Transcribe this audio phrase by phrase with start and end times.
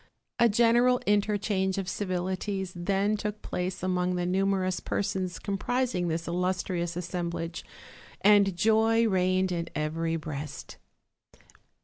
[0.39, 6.95] A general interchange of civilities then took place among uhe numerous persons comprising this illustrious
[6.95, 7.61] assem blage,
[8.21, 10.77] and joy reigned in every breast.